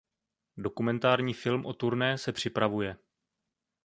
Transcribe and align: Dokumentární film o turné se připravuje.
Dokumentární 0.57 1.33
film 1.33 1.65
o 1.65 1.73
turné 1.73 2.17
se 2.17 2.31
připravuje. 2.31 2.97